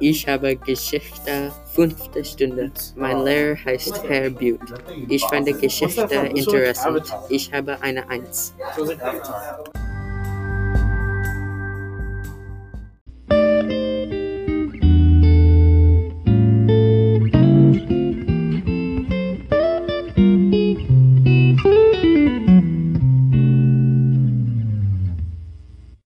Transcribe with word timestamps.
Ich 0.00 0.26
habe 0.26 0.56
Geschichte 0.56 1.52
fünfte 1.74 2.24
Stunde. 2.24 2.70
Mein 2.96 3.24
Lehrer 3.24 3.56
heißt 3.64 4.02
Herr 4.08 4.30
Butte. 4.30 4.74
Ich 5.08 5.24
finde 5.26 5.52
Geschichte 5.52 6.14
interessant. 6.34 7.14
Ich 7.28 7.52
habe 7.52 7.80
eine 7.82 8.08
Eins. 8.08 8.54
So. 8.76 8.92